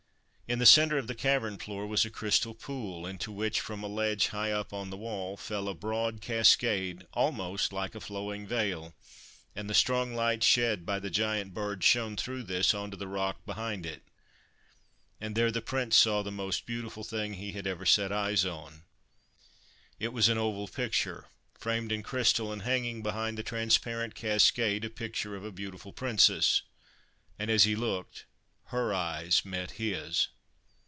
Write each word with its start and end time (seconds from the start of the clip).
In 0.53 0.59
the 0.59 0.65
centre 0.65 0.97
of 0.97 1.07
the 1.07 1.15
cavern 1.15 1.57
floor 1.57 1.87
was 1.87 2.03
a 2.03 2.09
crystal 2.09 2.53
pool 2.53 3.07
into 3.07 3.31
which, 3.31 3.61
from 3.61 3.83
a 3.83 3.87
ledge 3.87 4.27
high 4.35 4.51
up 4.51 4.73
on 4.73 4.89
the 4.89 4.97
wall, 4.97 5.37
fell 5.37 5.69
a 5.69 5.73
broad 5.73 6.19
cascade 6.19 7.07
almost 7.13 7.71
like 7.71 7.95
a 7.95 8.01
flowing 8.01 8.45
veil, 8.45 8.93
and 9.55 9.69
the 9.69 9.73
strong 9.73 10.13
light 10.13 10.43
shed 10.43 10.85
by 10.85 10.99
the 10.99 11.09
giant 11.09 11.53
bird 11.53 11.85
shone 11.85 12.17
through 12.17 12.39
i6f 12.39 12.39
THE 12.39 12.41
FIRE 12.41 12.41
BIRD 12.51 12.59
this 12.59 12.73
on 12.73 12.91
to 12.91 12.97
the 12.97 13.07
rock 13.07 13.45
behind 13.45 13.85
it. 13.85 14.03
And 15.21 15.35
there 15.37 15.51
the 15.51 15.61
Prince 15.61 15.95
saw 15.95 16.21
the 16.21 16.31
most 16.33 16.65
beautiful 16.65 17.05
thing 17.05 17.35
he 17.35 17.53
had 17.53 17.65
ever 17.65 17.85
set 17.85 18.11
eyes 18.11 18.45
on. 18.45 18.83
It 19.99 20.11
was 20.11 20.27
an 20.27 20.37
oval 20.37 20.67
picture, 20.67 21.27
framed 21.57 21.93
in 21.93 22.03
crystal, 22.03 22.51
and 22.51 22.63
hanging 22.63 23.01
behind 23.01 23.37
the 23.37 23.43
transparent 23.43 24.15
cascade 24.15 24.83
a 24.83 24.89
picture 24.89 25.33
of 25.37 25.45
a 25.45 25.51
beautiful 25.53 25.93
Princess. 25.93 26.63
And, 27.39 27.49
as 27.49 27.63
he 27.63 27.73
looked, 27.77 28.25
her 28.65 28.93
eyes 28.93 29.45
met 29.45 29.71
his. 29.79 30.27